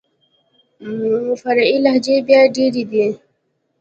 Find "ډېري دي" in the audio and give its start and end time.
2.55-3.05